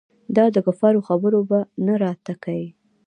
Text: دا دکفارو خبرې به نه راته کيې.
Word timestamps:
دا 0.35 0.45
دکفارو 0.55 1.05
خبرې 1.07 1.41
به 1.49 1.59
نه 1.85 1.93
راته 2.03 2.33
کيې. 2.43 2.67